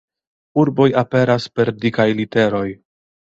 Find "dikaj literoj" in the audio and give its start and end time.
1.85-2.65